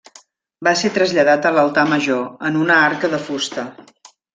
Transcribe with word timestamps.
Va 0.67 0.73
ser 0.79 0.91
traslladat 0.95 1.47
a 1.49 1.53
l'altar 1.59 1.85
major, 1.93 2.27
en 2.51 2.61
una 2.65 2.83
arca 2.91 3.17
de 3.17 3.25
fusta. 3.33 3.73